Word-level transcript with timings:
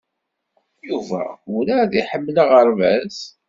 Yuba 0.87 1.21
weṛɛad 1.51 1.91
iḥemmel 2.01 2.35
aɣerbaz? 2.43 3.17